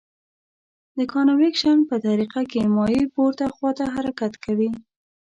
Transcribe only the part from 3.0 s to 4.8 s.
پورته خواته حرکت کوي.